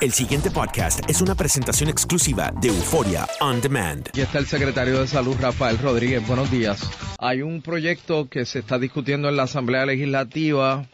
El 0.00 0.12
siguiente 0.12 0.50
podcast 0.50 1.00
es 1.10 1.20
una 1.20 1.34
presentación 1.34 1.90
exclusiva 1.90 2.50
de 2.58 2.68
Euforia 2.68 3.26
On 3.42 3.60
Demand. 3.60 4.08
Aquí 4.08 4.22
está 4.22 4.38
el 4.38 4.46
secretario 4.46 4.98
de 4.98 5.06
Salud, 5.06 5.36
Rafael 5.38 5.76
Rodríguez. 5.76 6.26
Buenos 6.26 6.50
días. 6.50 6.90
Hay 7.18 7.42
un 7.42 7.60
proyecto 7.60 8.26
que 8.30 8.46
se 8.46 8.60
está 8.60 8.78
discutiendo 8.78 9.28
en 9.28 9.36
la 9.36 9.42
Asamblea 9.42 9.84
Legislativa 9.84 10.86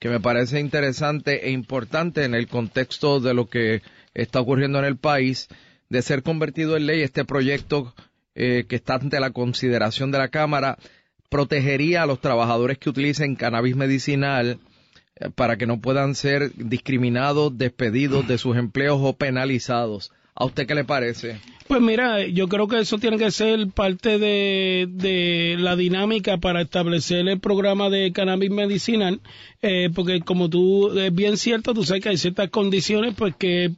que 0.00 0.08
me 0.08 0.18
parece 0.18 0.58
interesante 0.58 1.46
e 1.46 1.52
importante 1.52 2.24
en 2.24 2.34
el 2.34 2.48
contexto 2.48 3.20
de 3.20 3.32
lo 3.32 3.48
que 3.48 3.82
está 4.12 4.40
ocurriendo 4.40 4.80
en 4.80 4.86
el 4.86 4.96
país, 4.96 5.46
de 5.88 6.02
ser 6.02 6.24
convertido 6.24 6.76
en 6.76 6.86
ley. 6.86 7.02
Este 7.02 7.24
proyecto 7.24 7.94
eh, 8.34 8.64
que 8.68 8.74
está 8.74 8.94
ante 8.94 9.20
la 9.20 9.30
consideración 9.30 10.10
de 10.10 10.18
la 10.18 10.30
Cámara 10.30 10.78
protegería 11.28 12.02
a 12.02 12.06
los 12.06 12.20
trabajadores 12.20 12.78
que 12.78 12.90
utilicen 12.90 13.36
cannabis 13.36 13.76
medicinal 13.76 14.58
para 15.34 15.56
que 15.56 15.66
no 15.66 15.80
puedan 15.80 16.14
ser 16.14 16.52
discriminados, 16.54 17.56
despedidos 17.56 18.26
de 18.28 18.38
sus 18.38 18.56
empleos 18.56 18.98
o 19.02 19.14
penalizados. 19.14 20.12
¿A 20.40 20.44
usted 20.44 20.66
qué 20.66 20.74
le 20.74 20.84
parece? 20.84 21.40
Pues 21.66 21.82
mira, 21.82 22.26
yo 22.26 22.48
creo 22.48 22.66
que 22.66 22.78
eso 22.78 22.96
tiene 22.96 23.18
que 23.18 23.30
ser 23.30 23.66
parte 23.74 24.18
de, 24.18 25.56
la 25.58 25.76
dinámica 25.76 26.38
para 26.38 26.62
establecer 26.62 27.28
el 27.28 27.40
programa 27.40 27.90
de 27.90 28.10
cannabis 28.12 28.48
medicinal, 28.50 29.20
eh, 29.60 29.90
porque 29.94 30.20
como 30.20 30.48
tú, 30.48 30.98
es 30.98 31.14
bien 31.14 31.36
cierto, 31.36 31.74
tú 31.74 31.84
sabes 31.84 32.02
que 32.02 32.08
hay 32.08 32.16
ciertas 32.16 32.48
condiciones 32.48 33.14
pues 33.18 33.34
que, 33.36 33.72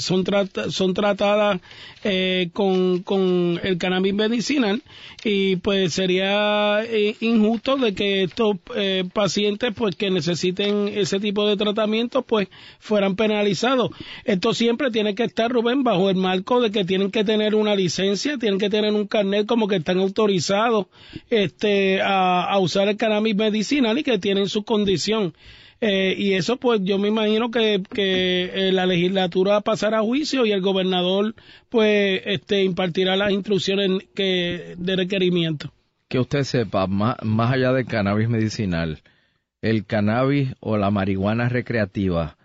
son, 0.00 0.24
trata- 0.24 0.70
son 0.70 0.92
tratadas 0.92 1.60
eh, 2.04 2.50
con, 2.52 3.02
con 3.02 3.58
el 3.62 3.78
cannabis 3.78 4.12
medicinal 4.12 4.82
y 5.24 5.56
pues 5.56 5.94
sería 5.94 6.80
eh, 6.84 7.16
injusto 7.20 7.76
de 7.78 7.94
que 7.94 8.24
estos 8.24 8.56
eh, 8.76 9.04
pacientes 9.10 9.72
pues 9.74 9.96
que 9.96 10.10
necesiten 10.10 10.88
ese 10.88 11.18
tipo 11.18 11.48
de 11.48 11.56
tratamiento 11.56 12.20
pues 12.22 12.48
fueran 12.78 13.16
penalizados. 13.16 13.90
Esto 14.24 14.52
siempre 14.52 14.90
tiene 14.90 15.14
que 15.14 15.24
estar, 15.24 15.50
Rubén, 15.50 15.82
bajo 15.92 16.08
el 16.08 16.16
marco 16.16 16.60
de 16.60 16.70
que 16.70 16.84
tienen 16.84 17.10
que 17.10 17.22
tener 17.22 17.54
una 17.54 17.74
licencia, 17.74 18.38
tienen 18.38 18.58
que 18.58 18.70
tener 18.70 18.92
un 18.94 19.06
carnet 19.06 19.46
como 19.46 19.68
que 19.68 19.76
están 19.76 19.98
autorizados 19.98 20.86
este, 21.28 22.00
a, 22.02 22.58
usar 22.58 22.88
el 22.88 22.96
cannabis 22.96 23.36
medicinal 23.36 23.98
y 23.98 24.02
que 24.02 24.18
tienen 24.18 24.48
su 24.48 24.64
condición. 24.64 25.34
Eh, 25.82 26.14
y 26.16 26.32
eso 26.32 26.56
pues 26.56 26.80
yo 26.82 26.98
me 26.98 27.08
imagino 27.08 27.50
que, 27.50 27.82
que 27.92 28.68
eh, 28.68 28.72
la 28.72 28.86
legislatura 28.86 29.60
pasará 29.60 29.98
a 29.98 30.02
juicio 30.02 30.46
y 30.46 30.52
el 30.52 30.62
gobernador 30.62 31.34
pues 31.68 32.22
este 32.24 32.62
impartirá 32.62 33.16
las 33.16 33.32
instrucciones 33.32 34.04
que 34.14 34.74
de 34.78 34.96
requerimiento. 34.96 35.72
Que 36.08 36.20
usted 36.20 36.44
sepa, 36.44 36.86
más, 36.86 37.16
allá 37.52 37.72
del 37.72 37.84
cannabis 37.84 38.28
medicinal, 38.28 39.02
el 39.60 39.84
cannabis 39.84 40.54
o 40.60 40.78
la 40.78 40.90
marihuana 40.90 41.48
recreativa, 41.48 42.38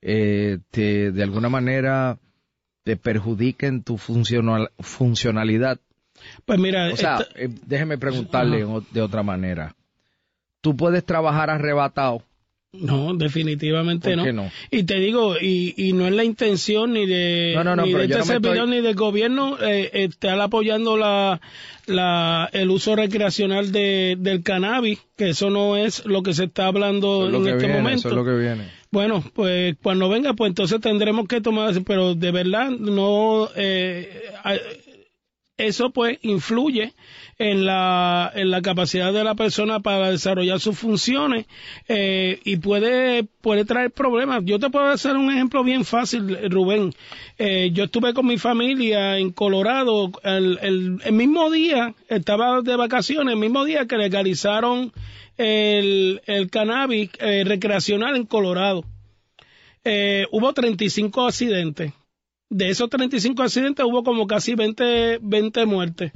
eh, 0.00 0.58
de 0.72 1.22
alguna 1.22 1.48
manera 1.48 2.18
te 2.88 2.96
perjudiquen 2.96 3.82
tu 3.82 3.98
funcional, 3.98 4.70
funcionalidad. 4.80 5.78
Pues 6.46 6.58
mira, 6.58 6.90
O 6.90 6.96
sea, 6.96 7.18
esta- 7.18 7.38
eh, 7.38 7.50
déjeme 7.66 7.98
preguntarle 7.98 8.64
de 8.92 9.02
otra 9.02 9.22
manera. 9.22 9.74
Tú 10.62 10.74
puedes 10.74 11.04
trabajar 11.04 11.50
arrebatado. 11.50 12.22
No, 12.72 13.12
definitivamente 13.14 14.14
¿Por 14.16 14.32
no. 14.34 14.50
Y 14.70 14.84
te 14.84 14.94
digo, 15.00 15.36
y, 15.38 15.74
y 15.76 15.92
no 15.92 16.06
es 16.06 16.14
la 16.14 16.24
intención 16.24 16.94
ni 16.94 17.04
de, 17.06 17.52
No, 17.56 17.62
no, 17.62 17.76
no, 17.76 17.84
ni 17.84 17.92
de 17.92 18.04
este 18.04 18.22
servidor 18.22 18.56
estoy- 18.56 18.70
ni 18.70 18.80
del 18.80 18.94
gobierno 18.94 19.58
eh, 19.60 19.90
estar 19.92 20.40
apoyando 20.40 20.96
la, 20.96 21.42
la, 21.86 22.48
el 22.54 22.70
uso 22.70 22.96
recreacional 22.96 23.70
de, 23.70 24.16
del 24.18 24.42
cannabis, 24.42 24.98
que 25.14 25.28
eso 25.30 25.50
no 25.50 25.76
es 25.76 26.06
lo 26.06 26.22
que 26.22 26.32
se 26.32 26.44
está 26.44 26.68
hablando 26.68 27.28
es 27.28 27.34
en 27.34 27.48
este 27.48 27.66
viene, 27.66 27.74
momento. 27.82 27.98
eso 28.00 28.08
es 28.08 28.14
lo 28.14 28.24
que 28.24 28.34
viene. 28.38 28.77
Bueno, 28.90 29.22
pues 29.34 29.76
cuando 29.82 30.08
venga, 30.08 30.32
pues 30.32 30.48
entonces 30.48 30.80
tendremos 30.80 31.28
que 31.28 31.40
tomar, 31.40 31.74
pero 31.84 32.14
de 32.14 32.30
verdad 32.30 32.70
no, 32.70 33.48
eh, 33.54 34.32
eso 35.58 35.90
pues 35.90 36.18
influye 36.22 36.94
en 37.38 37.66
la, 37.66 38.32
en 38.34 38.50
la 38.50 38.62
capacidad 38.62 39.12
de 39.12 39.24
la 39.24 39.34
persona 39.34 39.80
para 39.80 40.10
desarrollar 40.10 40.60
sus 40.60 40.78
funciones 40.78 41.46
eh, 41.88 42.40
y 42.44 42.56
puede, 42.56 43.24
puede 43.24 43.64
traer 43.64 43.90
problemas. 43.90 44.44
Yo 44.44 44.58
te 44.58 44.70
puedo 44.70 44.86
hacer 44.86 45.16
un 45.16 45.30
ejemplo 45.30 45.64
bien 45.64 45.84
fácil, 45.84 46.50
Rubén. 46.50 46.94
Eh, 47.38 47.70
yo 47.72 47.84
estuve 47.84 48.14
con 48.14 48.26
mi 48.26 48.38
familia 48.38 49.18
en 49.18 49.32
Colorado 49.32 50.12
el, 50.22 50.58
el, 50.62 51.12
mismo 51.12 51.50
día, 51.50 51.94
estaba 52.08 52.62
de 52.62 52.76
vacaciones, 52.76 53.34
el 53.34 53.40
mismo 53.40 53.64
día 53.64 53.86
que 53.86 53.96
legalizaron 53.96 54.92
el, 55.36 56.22
el 56.26 56.50
cannabis 56.50 57.10
eh, 57.18 57.42
recreacional 57.44 58.16
en 58.16 58.26
Colorado. 58.26 58.84
Hubo 60.30 60.52
35 60.52 61.26
accidentes. 61.26 61.92
De 62.50 62.70
esos 62.70 62.88
35 62.88 63.42
accidentes 63.42 63.84
hubo 63.84 64.02
como 64.02 64.26
casi 64.26 64.54
20, 64.54 65.18
20 65.20 65.66
muertes. 65.66 66.12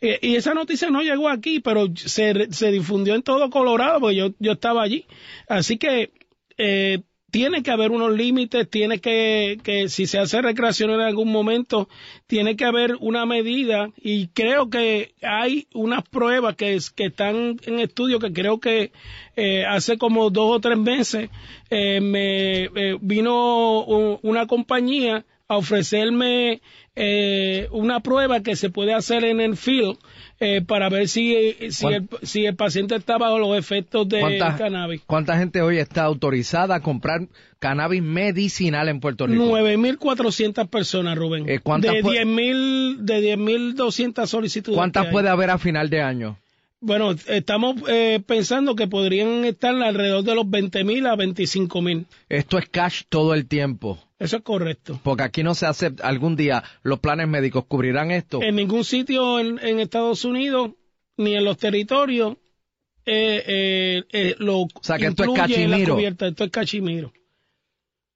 Eh, 0.00 0.18
y 0.22 0.36
esa 0.36 0.54
noticia 0.54 0.90
no 0.90 1.02
llegó 1.02 1.28
aquí, 1.28 1.60
pero 1.60 1.86
se, 1.94 2.52
se 2.52 2.70
difundió 2.70 3.14
en 3.14 3.22
todo 3.22 3.50
Colorado, 3.50 4.00
porque 4.00 4.16
yo, 4.16 4.30
yo 4.38 4.52
estaba 4.52 4.82
allí. 4.82 5.06
Así 5.48 5.76
que 5.76 6.12
eh, 6.56 7.02
tiene 7.30 7.62
que 7.62 7.70
haber 7.70 7.90
unos 7.90 8.12
límites, 8.12 8.68
tiene 8.70 9.00
que, 9.00 9.58
que 9.62 9.88
si 9.88 10.06
se 10.06 10.18
hace 10.18 10.40
recreación 10.40 10.90
en 10.90 11.00
algún 11.00 11.30
momento, 11.30 11.88
tiene 12.26 12.56
que 12.56 12.64
haber 12.64 12.96
una 13.00 13.26
medida 13.26 13.90
y 13.96 14.28
creo 14.28 14.70
que 14.70 15.14
hay 15.22 15.66
unas 15.74 16.02
pruebas 16.08 16.56
que, 16.56 16.78
que 16.94 17.06
están 17.06 17.58
en 17.66 17.78
estudio 17.80 18.18
que 18.18 18.32
creo 18.32 18.60
que 18.60 18.92
eh, 19.36 19.64
hace 19.66 19.98
como 19.98 20.30
dos 20.30 20.56
o 20.56 20.60
tres 20.60 20.78
meses 20.78 21.28
me 21.70 22.68
vino 23.00 23.84
una 24.22 24.46
compañía 24.46 25.26
a 25.48 25.56
ofrecerme 25.56 26.60
eh, 26.94 27.68
una 27.70 28.00
prueba 28.00 28.42
que 28.42 28.54
se 28.54 28.68
puede 28.68 28.92
hacer 28.92 29.24
en 29.24 29.40
el 29.40 29.56
field 29.56 29.96
eh, 30.40 30.60
para 30.60 30.90
ver 30.90 31.08
si, 31.08 31.56
si 31.70 31.86
el, 31.86 32.08
si, 32.22 32.44
el, 32.44 32.54
paciente 32.54 32.94
está 32.94 33.16
bajo 33.16 33.38
los 33.38 33.56
efectos 33.58 34.06
de 34.08 34.38
cannabis. 34.58 35.00
¿Cuánta 35.06 35.38
gente 35.38 35.62
hoy 35.62 35.78
está 35.78 36.04
autorizada 36.04 36.76
a 36.76 36.80
comprar 36.80 37.28
cannabis 37.58 38.02
medicinal 38.02 38.90
en 38.90 39.00
Puerto 39.00 39.26
Rico? 39.26 39.42
9.400 39.42 40.68
personas, 40.68 41.16
Rubén. 41.16 41.48
Eh, 41.48 41.60
de 41.60 42.02
10.000 42.02 42.98
de 42.98 43.36
10.200 43.36 44.26
solicitudes. 44.26 44.76
¿Cuántas 44.76 45.06
puede 45.06 45.30
haber 45.30 45.48
a 45.48 45.58
final 45.58 45.88
de 45.88 46.02
año? 46.02 46.36
Bueno, 46.80 47.12
estamos 47.26 47.76
eh, 47.88 48.20
pensando 48.24 48.76
que 48.76 48.86
podrían 48.86 49.44
estar 49.46 49.74
alrededor 49.74 50.22
de 50.24 50.34
los 50.34 50.44
20.000 50.44 51.10
a 51.10 51.16
25.000. 51.16 52.04
Esto 52.28 52.58
es 52.58 52.68
cash 52.68 53.02
todo 53.08 53.34
el 53.34 53.48
tiempo. 53.48 53.98
Eso 54.18 54.38
es 54.38 54.42
correcto. 54.42 55.00
Porque 55.02 55.22
aquí 55.22 55.42
no 55.42 55.54
se 55.54 55.66
hace 55.66 55.92
algún 56.02 56.34
día 56.34 56.64
los 56.82 56.98
planes 56.98 57.28
médicos 57.28 57.64
cubrirán 57.66 58.10
esto. 58.10 58.42
En 58.42 58.56
ningún 58.56 58.84
sitio 58.84 59.38
en, 59.38 59.58
Estados 59.78 60.24
Unidos 60.24 60.72
ni 61.16 61.34
en 61.34 61.44
los 61.44 61.56
territorios 61.56 62.36
eh, 63.06 63.42
eh, 63.46 64.04
eh 64.12 64.34
lo 64.38 64.62
o 64.62 64.68
sea, 64.82 64.98
que 64.98 65.06
esto 65.06 65.24
es 65.24 65.30
cachimiro. 65.32 65.98
Esto 65.98 66.44
es 66.44 66.50
cachimiro. 66.50 67.12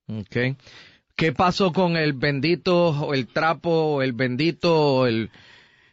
Okay. 0.08 0.56
¿Qué 1.14 1.32
pasó 1.32 1.72
con 1.72 1.96
el 1.96 2.14
bendito, 2.14 3.14
el 3.14 3.28
trapo, 3.28 4.02
el 4.02 4.12
bendito, 4.12 5.06
el 5.06 5.30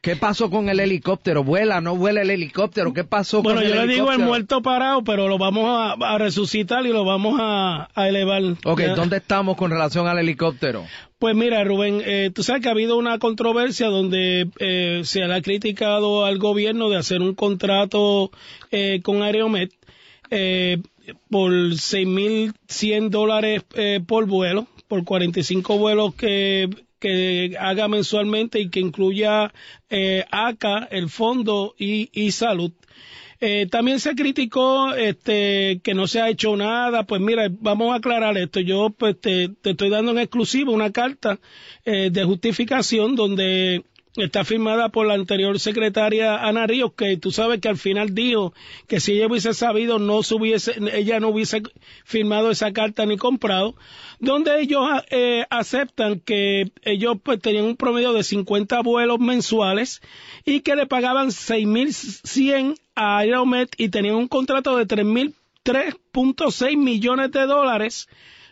¿Qué 0.01 0.16
pasó 0.16 0.50
con 0.50 0.69
el 0.69 0.80
helicóptero? 0.80 1.44
¿Vuela, 1.44 1.81
no 1.81 1.96
vuela 1.96 2.22
el 2.22 2.30
helicóptero? 2.30 2.94
¿Qué 2.94 3.04
pasó 3.04 3.44
con 3.44 3.57
el 3.57 3.63
helicóptero? 3.63 3.81
Bueno, 3.81 3.86
yo 3.86 3.88
le 3.88 3.94
digo 3.94 4.12
el 4.12 4.28
muerto 4.28 4.62
parado, 4.62 5.04
pero 5.04 5.28
lo 5.28 5.38
vamos 5.38 5.96
a, 6.00 6.18
resucitar 6.18 6.86
y 6.86 6.90
lo 6.90 7.04
vamos 7.04 7.38
a, 7.40 7.90
elevar. 7.96 8.42
Ok, 8.63 8.81
¿dónde 8.96 9.18
estamos 9.18 9.57
con 9.57 9.72
relación 9.72 10.07
al 10.07 10.19
helicóptero? 10.19 10.86
Pues 11.18 11.36
mira, 11.36 11.63
Rubén, 11.66 12.01
eh, 12.06 12.31
tú 12.34 12.44
sabes 12.44 12.62
que 12.62 12.69
ha 12.69 12.72
habido 12.72 12.98
una 12.98 13.19
controversia 13.19 13.88
donde 13.88 14.48
eh, 14.60 15.01
se 15.04 15.19
le 15.19 15.34
ha 15.34 15.42
criticado 15.42 16.24
al 16.24 16.38
gobierno 16.38 16.90
de 16.90 16.96
hacer 16.96 17.22
un 17.22 17.36
contrato 17.36 18.31
eh, 18.72 19.01
con 19.04 19.22
Aeromet 19.22 19.74
eh, 20.31 20.81
por 21.30 21.51
6.100 21.51 23.10
dólares 23.10 23.63
eh, 23.75 24.00
por 24.06 24.28
vuelo, 24.28 24.68
por 24.88 25.04
45 25.04 25.78
vuelos 25.78 26.16
que 26.16 26.69
que 27.00 27.56
haga 27.60 27.88
mensualmente 27.88 28.60
y 28.60 28.69
que 28.69 28.80
incluya 28.80 29.54
eh, 29.90 30.25
ACA, 30.31 30.88
el 30.92 31.10
fondo 31.10 31.75
y, 31.78 32.10
y 32.13 32.31
salud. 32.31 32.72
Eh, 33.42 33.68
también 33.72 34.01
se 34.01 34.16
criticó 34.16 34.94
este, 34.94 35.80
que 35.81 35.94
no 35.94 36.07
se 36.07 36.22
ha 36.22 36.30
hecho 36.30 36.57
nada. 36.57 37.04
Pues 37.04 37.22
mira, 37.22 37.48
vamos 37.50 37.94
a 37.94 37.96
aclarar 37.96 38.38
esto. 38.38 38.60
Yo 38.60 38.90
pues, 38.90 39.19
te, 39.19 39.51
estoy 39.63 39.90
dando 39.90 40.12
en 40.12 40.19
exclusivo 40.19 40.74
una 40.74 40.92
carta 40.92 41.40
eh, 41.86 42.10
de 42.12 42.24
justificación 42.25 43.16
donde 43.16 43.84
está 44.15 44.44
firmada 44.44 44.89
por 44.89 45.06
la 45.07 45.13
anterior 45.13 45.59
secretaria 45.59 46.38
Ana 46.38 46.67
Ríos, 46.67 46.94
que 46.94 47.17
tú 47.17 47.31
sabes 47.31 47.61
que 47.61 47.69
al 47.69 47.77
final 47.77 48.13
dijo 48.13 48.53
que 48.88 49.00
si 49.00 49.13
ella 49.13 49.27
hubiese 49.27 49.53
sabido, 49.53 50.00
no 50.00 50.19
hubiese, 50.19 50.75
ella 50.94 51.19
no 51.19 51.29
hubiese 51.29 51.61
firmado 52.03 52.51
esa 52.51 52.73
carta 52.73 53.06
ni 53.06 53.17
comprado 53.17 53.75
donde 54.19 54.61
ellos 54.61 54.85
eh, 55.09 55.45
aceptan 55.50 56.19
que 56.19 56.71
ellos 56.83 57.17
pues 57.23 57.39
tenían 57.39 57.65
un 57.65 57.77
promedio 57.77 58.13
de 58.13 58.23
50 58.23 58.81
vuelos 58.81 59.19
mensuales 59.19 60.01
y 60.45 60.59
que 60.62 60.75
le 60.75 60.88
pagaban 60.88 61.29
6.100 61.29 62.77
a 62.95 63.19
Aeromet 63.19 63.73
y 63.77 63.89
tenían 63.89 64.15
un 64.15 64.27
contrato 64.27 64.75
de 64.77 64.88
3.6 64.88 66.77
millones 66.77 67.31
de 67.31 67.45
dólares 67.45 68.09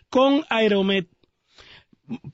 con 0.08 0.44
Aeromet. 0.48 1.06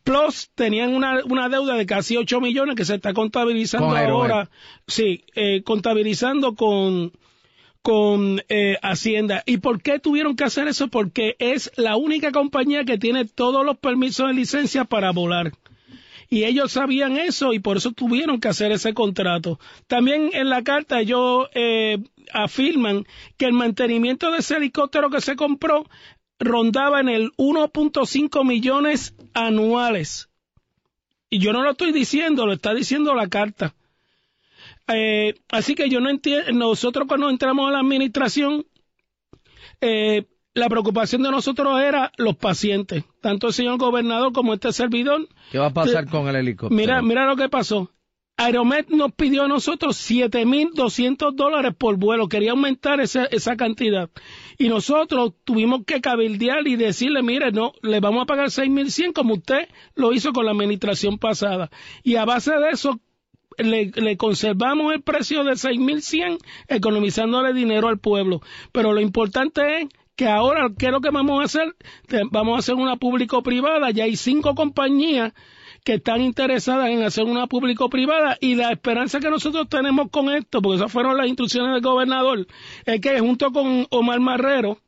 Plus 0.05 0.51
tenían 0.55 0.95
una, 0.95 1.25
una, 1.25 1.49
deuda 1.49 1.75
de 1.75 1.87
casi 1.87 2.17
8 2.17 2.41
millones 2.41 2.77
que 2.77 2.85
se 2.85 2.95
está 2.95 3.13
contabilizando 3.13 3.97
ahora, 3.97 4.49
sí, 4.87 5.25
eh, 5.35 5.63
contabilizando 5.65 6.55
con, 6.55 7.13
con 7.83 8.41
eh, 8.49 8.77
Hacienda. 8.83 9.43
¿Y 9.47 9.59
por 9.59 9.83
qué 9.83 9.99
tuvieron 9.99 10.37
que 10.37 10.45
hacer 10.45 10.69
eso? 10.69 10.89
Porque 10.89 11.37
es 11.39 11.73
la 11.77 11.97
única 11.97 12.31
compañía 12.31 12.85
que 12.85 12.99
tiene 12.99 13.25
todos 13.25 13.67
los 13.67 13.77
permisos 13.79 14.29
de 14.29 14.35
licencia 14.35 14.85
para 14.85 15.11
volar. 15.11 15.53
Y 16.31 16.45
ellos 16.45 16.73
sabían 16.73 17.17
eso 17.17 17.53
y 17.53 17.59
por 17.59 17.77
eso 17.77 17.93
tuvieron 17.93 18.41
que 18.41 18.49
hacer 18.49 18.73
ese 18.73 18.95
contrato. 18.95 19.59
También 19.87 20.31
en 20.33 20.49
la 20.49 20.63
carta 20.63 21.01
ellos 21.01 21.49
eh, 21.55 21.99
afirman 22.33 23.07
que 23.37 23.47
el 23.47 23.53
mantenimiento 23.53 24.31
de 24.31 24.39
ese 24.39 24.57
helicóptero 24.57 25.11
que 25.11 25.21
se 25.21 25.37
compró 25.37 25.85
rondaba 26.39 27.01
en 27.01 27.09
el 27.09 27.33
1.5 27.37 28.45
millones 28.45 29.15
anuales. 29.35 30.31
Y 31.29 31.39
yo 31.39 31.53
no 31.53 31.63
lo 31.63 31.73
estoy 31.73 31.93
diciendo, 31.93 32.47
lo 32.47 32.53
está 32.53 32.73
diciendo 32.73 33.15
la 33.15 33.29
carta. 33.29 33.75
Eh, 34.89 35.35
así 35.51 35.75
que 35.75 35.89
yo 35.89 36.01
no 36.01 36.11
entiendo, 36.11 36.53
nosotros 36.53 37.07
cuando 37.09 37.29
entramos 37.29 37.69
a 37.69 37.73
la 37.73 37.81
administración, 37.81 38.67
eh, 39.81 40.27
la 40.55 40.69
preocupación 40.69 41.23
de 41.23 41.31
nosotros 41.31 41.81
era 41.81 42.13
los 42.17 42.37
pacientes, 42.37 43.05
tanto 43.21 43.49
el 43.49 43.53
señor 43.53 43.79
gobernador 43.79 44.33
como 44.33 44.55
este 44.55 44.73
servidor. 44.73 45.29
¿Qué 45.51 45.59
va 45.59 45.67
a 45.67 45.73
pasar 45.75 46.09
con 46.09 46.29
el 46.29 46.37
helicóptero? 46.37 46.77
Mira, 46.77 47.03
mira 47.03 47.27
lo 47.27 47.37
que 47.37 47.49
pasó. 47.49 47.91
Aeromet 48.37 48.89
nos 48.89 49.13
pidió 49.13 49.45
a 49.45 49.49
nosotros 49.49 49.97
7.200 50.11 51.35
dólares 51.35 51.73
por 51.79 51.97
vuelo, 51.97 52.29
quería 52.29 52.51
aumentar 52.51 53.01
esa, 53.01 53.57
cantidad. 53.57 54.11
Y 54.59 54.69
nosotros 54.69 55.35
tuvimos 55.45 55.85
que 55.87 56.01
cabildear 56.01 56.67
y 56.67 56.75
decirle, 56.75 57.23
mire, 57.23 57.53
no, 57.53 57.73
le 57.83 58.01
vamos 58.01 58.23
a 58.23 58.27
pagar 58.27 58.49
6.100 58.49 59.13
como 59.13 59.35
usted 59.35 59.69
lo 59.95 60.13
hizo 60.13 60.33
con 60.33 60.47
la 60.47 60.51
administración 60.51 61.19
pasada. 61.19 61.71
Y 62.03 62.17
a 62.17 62.25
base 62.25 62.53
de 62.53 62.71
eso 62.71 62.99
le, 63.57 64.17
conservamos 64.17 64.93
el 64.93 65.03
precio 65.03 65.45
de 65.45 65.53
6.100 65.53 66.39
economizándole 66.67 67.53
dinero 67.53 67.87
al 67.87 68.01
pueblo. 68.01 68.41
Pero 68.73 68.93
lo 68.93 69.01
importante 69.01 69.83
es 69.83 69.89
que 70.17 70.27
ahora, 70.27 70.71
¿qué 70.77 70.87
es 70.87 70.93
lo 70.93 71.01
que 71.01 71.11
vamos 71.11 71.41
a 71.41 71.45
hacer? 71.45 71.77
Vamos 72.33 72.57
a 72.57 72.59
hacer 72.59 72.75
una 72.75 72.97
público-privada. 72.97 73.93
Ya 73.93 74.05
hay 74.05 74.17
cinco 74.17 74.57
compañías 74.57 75.33
que 75.85 75.95
están 75.95 76.23
interesadas 76.23 76.89
en 76.89 77.03
hacer 77.03 77.25
una 77.25 77.47
público-privada 77.47 78.39
y 78.41 78.55
la 78.55 78.73
esperanza 78.73 79.21
que 79.21 79.31
nosotros 79.31 79.69
tenemos 79.69 80.11
con 80.11 80.35
esto, 80.35 80.63
porque 80.63 80.77
esas 80.77 80.91
fueron 80.91 81.17
las 81.17 81.29
instrucciones 81.29 81.75
del 81.75 81.83
gobernador, 81.83 82.47
es 82.87 83.01
que 83.01 83.21
junto 83.21 83.53
con 83.53 83.87
Omar 83.91 84.19
Marrero, 84.19 84.79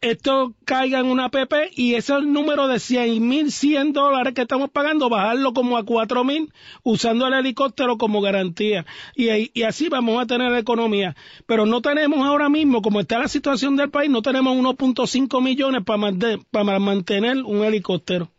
esto 0.00 0.54
caiga 0.64 1.00
en 1.00 1.06
una 1.06 1.28
PP 1.30 1.70
y 1.74 1.94
ese 1.94 2.20
número 2.20 2.68
de 2.68 2.78
100 2.78 3.92
dólares 3.92 4.34
que 4.34 4.42
estamos 4.42 4.70
pagando, 4.70 5.08
bajarlo 5.08 5.52
como 5.52 5.76
a 5.76 5.84
4 5.84 6.22
mil 6.22 6.52
usando 6.84 7.26
el 7.26 7.34
helicóptero 7.34 7.98
como 7.98 8.20
garantía. 8.20 8.86
Y, 9.16 9.62
así 9.62 9.88
vamos 9.88 10.22
a 10.22 10.26
tener 10.26 10.54
economía. 10.54 11.16
Pero 11.46 11.66
no 11.66 11.82
tenemos 11.82 12.24
ahora 12.24 12.48
mismo, 12.48 12.80
como 12.80 13.00
está 13.00 13.18
la 13.18 13.26
situación 13.26 13.74
del 13.74 13.90
país, 13.90 14.08
no 14.08 14.22
tenemos 14.22 14.56
1.5 14.56 15.42
millones 15.42 15.82
para 15.84 16.78
mantener 16.78 17.38
un 17.38 17.64
helicóptero 17.64 18.30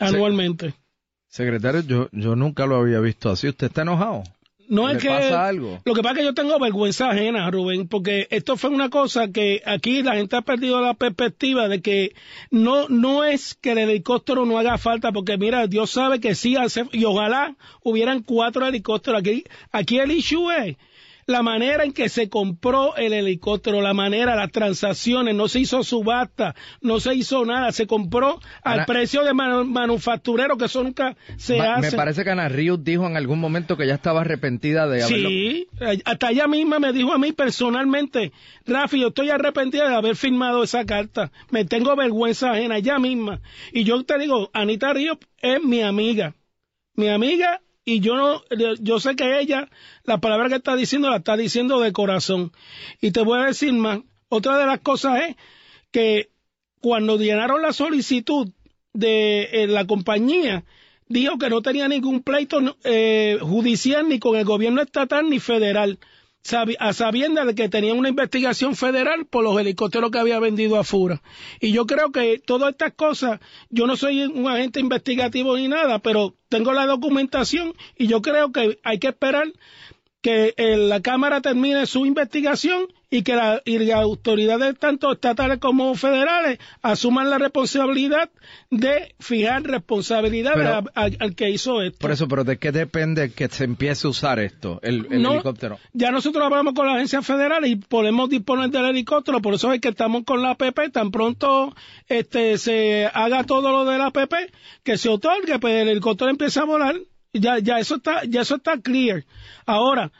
anualmente. 0.00 0.74
Secretario, 1.28 1.80
yo, 1.82 2.08
yo 2.12 2.36
nunca 2.36 2.66
lo 2.66 2.76
había 2.76 3.00
visto 3.00 3.30
así. 3.30 3.48
¿Usted 3.48 3.66
está 3.66 3.82
enojado? 3.82 4.22
No 4.68 4.88
es 4.88 5.02
que 5.02 5.08
lo 5.84 5.94
que 5.94 6.02
pasa 6.02 6.12
es 6.12 6.18
que 6.18 6.24
yo 6.24 6.34
tengo 6.34 6.58
vergüenza 6.58 7.10
ajena, 7.10 7.50
Rubén, 7.50 7.86
porque 7.86 8.26
esto 8.30 8.56
fue 8.56 8.70
una 8.70 8.88
cosa 8.88 9.28
que 9.28 9.62
aquí 9.66 10.02
la 10.02 10.14
gente 10.14 10.36
ha 10.36 10.42
perdido 10.42 10.80
la 10.80 10.94
perspectiva 10.94 11.68
de 11.68 11.82
que 11.82 12.14
no 12.50 12.88
no 12.88 13.24
es 13.24 13.54
que 13.54 13.72
el 13.72 13.78
helicóptero 13.78 14.46
no 14.46 14.58
haga 14.58 14.78
falta, 14.78 15.12
porque 15.12 15.36
mira, 15.36 15.66
Dios 15.66 15.90
sabe 15.90 16.20
que 16.20 16.34
sí 16.34 16.56
hace 16.56 16.86
y 16.92 17.04
ojalá 17.04 17.56
hubieran 17.82 18.22
cuatro 18.22 18.66
helicópteros 18.66 19.20
aquí. 19.20 19.44
Aquí 19.70 19.98
el 19.98 20.12
issue 20.12 20.50
es 20.50 20.76
la 21.26 21.42
manera 21.42 21.84
en 21.84 21.92
que 21.92 22.08
se 22.08 22.28
compró 22.28 22.96
el 22.96 23.12
helicóptero, 23.12 23.80
la 23.80 23.94
manera, 23.94 24.34
las 24.36 24.50
transacciones, 24.50 25.34
no 25.34 25.48
se 25.48 25.60
hizo 25.60 25.82
subasta, 25.82 26.54
no 26.80 27.00
se 27.00 27.14
hizo 27.14 27.44
nada, 27.44 27.72
se 27.72 27.86
compró 27.86 28.40
al 28.62 28.84
precio 28.84 29.24
de 29.24 29.34
manufacturero, 29.34 30.56
que 30.56 30.66
eso 30.66 30.82
nunca 30.82 31.16
se 31.36 31.60
hace. 31.60 31.90
Me 31.90 31.96
parece 31.96 32.24
que 32.24 32.30
Ana 32.30 32.48
Ríos 32.48 32.82
dijo 32.82 33.06
en 33.06 33.16
algún 33.16 33.40
momento 33.40 33.76
que 33.76 33.86
ya 33.86 33.94
estaba 33.94 34.22
arrepentida 34.22 34.86
de 34.86 35.02
haberlo... 35.02 35.28
Sí, 35.28 35.68
hasta 36.04 36.30
ella 36.30 36.46
misma 36.46 36.78
me 36.78 36.92
dijo 36.92 37.12
a 37.12 37.18
mí 37.18 37.32
personalmente, 37.32 38.32
Rafi, 38.66 39.00
yo 39.00 39.08
estoy 39.08 39.30
arrepentida 39.30 39.88
de 39.88 39.94
haber 39.94 40.16
firmado 40.16 40.62
esa 40.62 40.84
carta, 40.84 41.30
me 41.50 41.64
tengo 41.64 41.94
vergüenza 41.96 42.52
ajena, 42.52 42.78
ella 42.78 42.98
misma. 42.98 43.40
Y 43.72 43.84
yo 43.84 44.02
te 44.04 44.18
digo, 44.18 44.50
Anita 44.52 44.92
Ríos 44.92 45.18
es 45.40 45.62
mi 45.62 45.82
amiga, 45.82 46.34
mi 46.94 47.08
amiga 47.08 47.60
y 47.84 48.00
yo 48.00 48.16
no, 48.16 48.42
yo 48.80 48.98
sé 48.98 49.14
que 49.14 49.40
ella, 49.40 49.68
la 50.04 50.18
palabra 50.18 50.48
que 50.48 50.56
está 50.56 50.74
diciendo 50.74 51.10
la 51.10 51.18
está 51.18 51.36
diciendo 51.36 51.80
de 51.80 51.92
corazón. 51.92 52.52
Y 53.00 53.10
te 53.10 53.22
voy 53.22 53.40
a 53.40 53.46
decir 53.46 53.72
más, 53.74 54.00
otra 54.28 54.58
de 54.58 54.66
las 54.66 54.80
cosas 54.80 55.20
es 55.28 55.36
que 55.90 56.30
cuando 56.80 57.18
llenaron 57.18 57.62
la 57.62 57.72
solicitud 57.72 58.50
de 58.94 59.42
eh, 59.52 59.66
la 59.66 59.86
compañía, 59.86 60.64
dijo 61.08 61.38
que 61.38 61.50
no 61.50 61.60
tenía 61.60 61.88
ningún 61.88 62.22
pleito 62.22 62.76
eh, 62.84 63.38
judicial 63.40 64.08
ni 64.08 64.18
con 64.18 64.36
el 64.36 64.44
gobierno 64.44 64.80
estatal 64.80 65.28
ni 65.28 65.38
federal, 65.38 65.98
a 66.78 66.92
sabiendas 66.92 67.46
de 67.46 67.54
que 67.54 67.68
tenía 67.68 67.94
una 67.94 68.10
investigación 68.10 68.76
federal 68.76 69.24
por 69.24 69.44
los 69.44 69.58
helicópteros 69.58 70.10
que 70.10 70.18
había 70.18 70.38
vendido 70.38 70.78
a 70.78 70.84
Fura. 70.84 71.22
Y 71.60 71.72
yo 71.72 71.86
creo 71.86 72.12
que 72.12 72.38
todas 72.38 72.72
estas 72.72 72.92
cosas, 72.92 73.40
yo 73.70 73.86
no 73.86 73.96
soy 73.96 74.24
un 74.24 74.46
agente 74.48 74.80
investigativo 74.80 75.56
ni 75.56 75.68
nada, 75.68 76.00
pero 76.00 76.34
tengo 76.50 76.72
la 76.74 76.86
documentación 76.86 77.74
y 77.96 78.08
yo 78.08 78.20
creo 78.20 78.52
que 78.52 78.78
hay 78.84 78.98
que 78.98 79.08
esperar 79.08 79.52
que 80.24 80.54
eh, 80.56 80.78
la 80.78 81.02
Cámara 81.02 81.42
termine 81.42 81.84
su 81.84 82.06
investigación 82.06 82.86
y 83.10 83.24
que 83.24 83.36
la, 83.36 83.60
y 83.66 83.78
las 83.78 84.00
autoridades 84.00 84.78
tanto 84.78 85.12
estatales 85.12 85.58
como 85.58 85.94
federales 85.96 86.58
asuman 86.80 87.28
la 87.28 87.36
responsabilidad 87.36 88.30
de 88.70 89.14
fijar 89.20 89.64
responsabilidad 89.64 90.86
al, 90.94 91.34
que 91.34 91.50
hizo 91.50 91.82
esto. 91.82 91.98
Por 91.98 92.10
eso, 92.10 92.26
pero 92.26 92.42
¿de 92.42 92.56
qué 92.56 92.72
depende 92.72 93.32
que 93.32 93.48
se 93.48 93.64
empiece 93.64 94.06
a 94.06 94.10
usar 94.10 94.38
esto, 94.38 94.80
el, 94.82 95.06
helicóptero? 95.10 95.78
Ya 95.92 96.10
nosotros 96.10 96.42
hablamos 96.42 96.72
con 96.72 96.86
la 96.86 96.94
agencia 96.94 97.20
federal 97.20 97.66
y 97.66 97.76
podemos 97.76 98.30
disponer 98.30 98.70
del 98.70 98.86
helicóptero, 98.86 99.42
por 99.42 99.52
eso 99.52 99.74
es 99.74 99.80
que 99.82 99.90
estamos 99.90 100.24
con 100.24 100.40
la 100.40 100.52
APP, 100.52 100.90
tan 100.90 101.10
pronto 101.10 101.76
este 102.08 102.56
se 102.56 103.10
haga 103.12 103.44
todo 103.44 103.72
lo 103.72 103.84
de 103.84 103.98
la 103.98 104.06
APP, 104.06 104.32
que 104.84 104.96
se 104.96 105.10
otorgue, 105.10 105.58
pues 105.58 105.82
el 105.82 105.88
helicóptero 105.90 106.30
empieza 106.30 106.62
a 106.62 106.64
volar 106.64 106.96
ya, 107.34 107.58
ya 107.58 107.78
eso 107.78 107.96
está, 107.96 108.24
ya 108.24 108.42
eso 108.42 108.56
está 108.56 108.80
clear. 108.80 109.24
Ahora, 109.66 110.12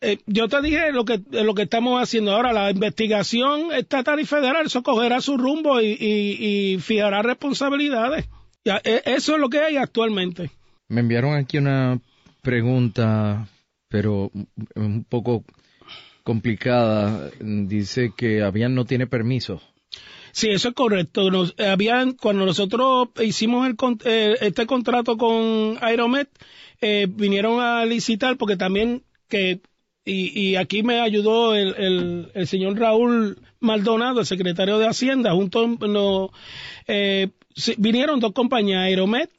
eh, 0.00 0.18
yo 0.26 0.48
te 0.48 0.62
dije 0.62 0.92
lo 0.92 1.04
que, 1.04 1.20
lo 1.30 1.54
que 1.54 1.62
estamos 1.62 2.00
haciendo 2.00 2.32
ahora, 2.32 2.52
la 2.52 2.70
investigación 2.70 3.72
estatal 3.72 4.20
y 4.20 4.26
federal, 4.26 4.66
eso 4.66 4.82
cogerá 4.82 5.20
su 5.20 5.36
rumbo 5.36 5.80
y, 5.80 5.96
y, 5.98 6.78
fijará 6.78 7.22
responsabilidades. 7.22 8.28
Ya, 8.64 8.80
e, 8.84 9.02
eso 9.06 9.34
es 9.34 9.40
lo 9.40 9.48
que 9.48 9.58
hay 9.58 9.76
actualmente. 9.76 10.50
Me 10.88 11.00
enviaron 11.00 11.34
aquí 11.34 11.58
una 11.58 12.00
pregunta, 12.42 13.48
pero 13.88 14.30
un 14.76 15.04
poco 15.04 15.44
complicada. 16.22 17.30
Dice 17.40 18.12
que 18.16 18.42
Avian 18.42 18.74
no 18.74 18.84
tiene 18.84 19.06
permiso. 19.06 19.60
Sí, 20.32 20.48
eso 20.50 20.68
es 20.68 20.74
correcto. 20.74 21.30
Nos, 21.30 21.54
habían, 21.58 22.12
cuando 22.12 22.46
nosotros 22.46 23.08
hicimos 23.22 23.66
el, 23.68 23.76
eh, 24.04 24.36
este 24.40 24.66
contrato 24.66 25.16
con 25.16 25.78
Aeromet, 25.80 26.28
eh, 26.80 27.06
vinieron 27.08 27.60
a 27.60 27.84
licitar 27.84 28.36
porque 28.36 28.56
también 28.56 29.02
que 29.28 29.60
y, 30.10 30.56
aquí 30.56 30.82
me 30.82 31.00
ayudó 31.00 31.54
el, 31.54 32.30
el, 32.32 32.46
señor 32.46 32.78
Raúl 32.78 33.38
Maldonado, 33.60 34.20
el 34.20 34.26
secretario 34.26 34.78
de 34.78 34.86
Hacienda, 34.86 35.32
junto 35.32 35.66
no, 35.66 36.30
eh, 36.86 37.28
vinieron 37.76 38.18
dos 38.18 38.32
compañías, 38.32 38.84
Aeromet 38.84 39.30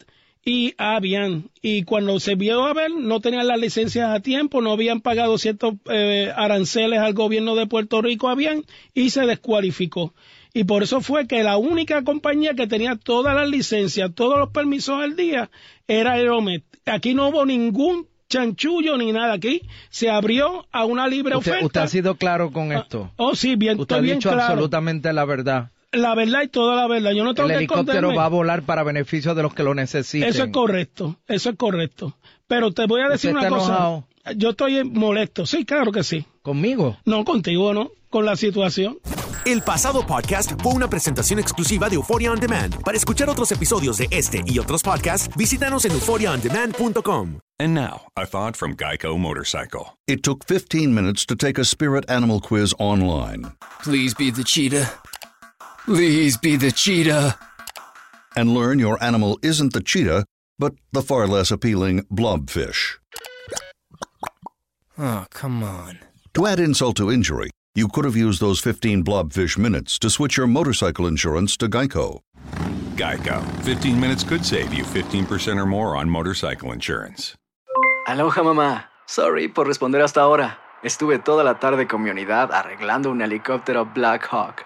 y 0.49 0.73
Avian, 0.79 1.51
y 1.61 1.83
cuando 1.83 2.19
se 2.19 2.33
vio 2.33 2.65
a 2.65 2.73
ver, 2.73 2.89
no 2.89 3.19
tenían 3.19 3.45
las 3.45 3.59
licencias 3.59 4.09
a 4.09 4.19
tiempo, 4.19 4.61
no 4.61 4.71
habían 4.71 4.99
pagado 4.99 5.37
ciertos 5.37 5.75
eh, 5.91 6.33
aranceles 6.35 6.97
al 7.01 7.13
gobierno 7.13 7.53
de 7.53 7.67
Puerto 7.67 8.01
Rico, 8.01 8.29
Avian, 8.29 8.63
y 8.95 9.11
se 9.11 9.27
descualificó. 9.27 10.15
Y 10.51 10.63
por 10.63 10.81
eso 10.81 11.01
fue 11.01 11.27
que 11.27 11.43
la 11.43 11.57
única 11.57 12.03
compañía 12.03 12.55
que 12.55 12.65
tenía 12.65 12.95
todas 12.95 13.35
las 13.35 13.47
licencias, 13.47 14.09
todos 14.15 14.39
los 14.39 14.49
permisos 14.49 14.99
al 14.99 15.15
día, 15.15 15.51
era 15.87 16.13
Aeromet. 16.13 16.63
Aquí 16.87 17.13
no 17.13 17.29
hubo 17.29 17.45
ningún 17.45 18.07
chanchullo 18.27 18.97
ni 18.97 19.11
nada 19.11 19.33
aquí. 19.33 19.61
Se 19.91 20.09
abrió 20.09 20.65
a 20.71 20.85
una 20.85 21.07
libre 21.07 21.35
oferta. 21.35 21.63
¿Usted 21.63 21.81
ha 21.81 21.87
sido 21.87 22.15
claro 22.15 22.51
con 22.51 22.71
ah, 22.71 22.79
esto? 22.79 23.11
oh, 23.17 23.35
sí, 23.35 23.55
bien, 23.55 23.79
usted 23.79 23.97
ha 23.97 24.01
dicho 24.01 24.31
absolutamente 24.31 25.13
la 25.13 25.25
verdad. 25.25 25.69
La 25.91 26.13
verdad 26.13 26.43
y 26.43 26.47
toda 26.49 26.75
la 26.75 26.87
verdad. 26.87 27.11
Yo 27.11 27.23
no 27.23 27.33
tengo 27.33 27.49
El 27.49 27.55
helicóptero 27.55 28.13
va 28.13 28.25
a 28.25 28.29
volar 28.29 28.63
para 28.63 28.83
beneficio 28.83 29.33
de 29.33 29.43
los 29.43 29.53
que 29.53 29.63
lo 29.63 29.73
necesiten. 29.73 30.29
Eso 30.29 30.43
es 30.43 30.51
correcto, 30.51 31.17
eso 31.27 31.49
es 31.49 31.55
correcto. 31.55 32.15
Pero 32.47 32.71
te 32.71 32.85
voy 32.85 33.01
a 33.01 33.09
decir 33.09 33.31
una 33.31 33.49
cosa. 33.49 34.03
Yo 34.35 34.51
estoy 34.51 34.83
molesto. 34.83 35.45
Sí, 35.45 35.65
claro 35.65 35.91
que 35.91 36.03
sí. 36.03 36.25
¿Conmigo? 36.41 36.97
No, 37.05 37.25
contigo 37.25 37.73
no. 37.73 37.91
Con 38.09 38.25
la 38.25 38.35
situación. 38.35 38.99
El 39.45 39.61
pasado 39.61 40.05
podcast 40.05 40.51
fue 40.61 40.73
una 40.73 40.89
presentación 40.89 41.39
exclusiva 41.39 41.89
de 41.89 41.95
Euphoria 41.95 42.31
On 42.31 42.39
Demand. 42.39 42.83
Para 42.83 42.97
escuchar 42.97 43.29
otros 43.29 43.51
episodios 43.51 43.97
de 43.97 44.07
este 44.11 44.43
y 44.45 44.59
otros 44.59 44.83
podcasts, 44.83 45.35
visítanos 45.35 45.85
en 45.85 45.93
euphoriaondemand.com. 45.93 47.39
And 47.59 47.73
now, 47.73 48.01
a 48.15 48.25
thought 48.25 48.55
from 48.55 48.75
Geico 48.75 49.17
Motorcycle. 49.17 49.97
It 50.07 50.23
took 50.23 50.45
15 50.45 50.93
minutes 50.93 51.25
to 51.25 51.35
take 51.35 51.59
a 51.59 51.65
spirit 51.65 52.09
animal 52.09 52.41
quiz 52.41 52.73
online. 52.79 53.53
Please 53.83 54.13
be 54.13 54.31
the 54.31 54.43
cheetah. 54.43 54.87
Please 55.85 56.37
be 56.37 56.55
the 56.55 56.71
cheetah. 56.71 57.37
And 58.35 58.53
learn 58.53 58.79
your 58.79 59.01
animal 59.03 59.39
isn't 59.41 59.73
the 59.73 59.81
cheetah, 59.81 60.25
but 60.57 60.73
the 60.91 61.01
far 61.01 61.27
less 61.27 61.51
appealing 61.51 62.03
blobfish. 62.11 62.97
Oh, 64.97 65.25
come 65.31 65.63
on. 65.63 65.99
To 66.33 66.45
add 66.45 66.59
insult 66.59 66.97
to 66.97 67.09
injury, 67.09 67.49
you 67.73 67.87
could 67.87 68.05
have 68.05 68.15
used 68.15 68.41
those 68.41 68.59
15 68.59 69.03
blobfish 69.03 69.57
minutes 69.57 69.97
to 69.99 70.09
switch 70.09 70.37
your 70.37 70.47
motorcycle 70.47 71.07
insurance 71.07 71.57
to 71.57 71.67
Geico. 71.67 72.19
Geico. 72.95 73.41
15 73.63 73.99
minutes 73.99 74.23
could 74.23 74.45
save 74.45 74.73
you 74.73 74.83
15% 74.83 75.57
or 75.57 75.65
more 75.65 75.95
on 75.95 76.09
motorcycle 76.09 76.71
insurance. 76.71 77.35
Aloha, 78.07 78.43
mamá. 78.43 78.83
Sorry 79.07 79.47
por 79.47 79.65
responder 79.65 80.01
hasta 80.01 80.21
ahora. 80.21 80.57
Estuve 80.83 81.19
toda 81.19 81.43
la 81.43 81.59
tarde 81.59 81.87
con 81.87 82.03
mi 82.03 82.09
unidad 82.09 82.51
arreglando 82.51 83.09
un 83.09 83.21
helicóptero 83.21 83.85
Black 83.93 84.27
Hawk. 84.31 84.65